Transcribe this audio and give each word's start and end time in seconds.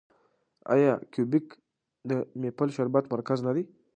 آیا 0.73 0.93
کیوبیک 1.11 1.47
د 2.09 2.11
میپل 2.41 2.69
شربت 2.75 3.05
مرکز 3.13 3.39
نه 3.47 3.51
دی؟ 3.55 3.63